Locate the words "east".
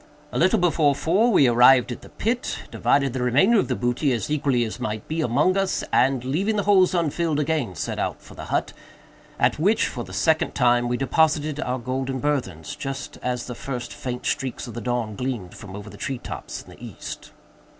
16.83-17.31